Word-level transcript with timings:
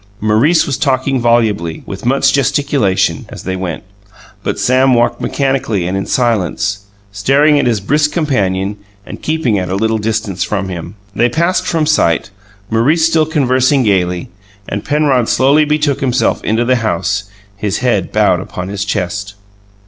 Maurice 0.19 0.65
was 0.65 0.79
talking 0.79 1.19
volubly, 1.21 1.83
with 1.85 2.07
much 2.07 2.33
gesticulation, 2.33 3.27
as 3.29 3.43
they 3.43 3.55
went; 3.55 3.83
but 4.41 4.57
Sam 4.57 4.95
walked 4.95 5.21
mechanically 5.21 5.85
and 5.85 5.95
in 5.95 6.07
silence, 6.07 6.85
staring 7.11 7.59
at 7.59 7.67
his 7.67 7.79
brisk 7.79 8.11
companion 8.11 8.77
and 9.05 9.21
keeping 9.21 9.59
at 9.59 9.69
a 9.69 9.75
little 9.75 9.99
distance 9.99 10.43
from 10.43 10.69
him. 10.69 10.95
They 11.15 11.29
passed 11.29 11.67
from 11.67 11.85
sight, 11.85 12.31
Maurice 12.71 13.05
still 13.05 13.27
conversing 13.27 13.83
gayly 13.83 14.31
and 14.67 14.83
Penrod 14.83 15.29
slowly 15.29 15.65
betook 15.65 16.01
himself 16.01 16.43
into 16.43 16.65
the 16.65 16.77
house, 16.77 17.25
his 17.55 17.77
head 17.77 18.11
bowed 18.11 18.39
upon 18.39 18.69
his 18.69 18.83
chest. 18.83 19.35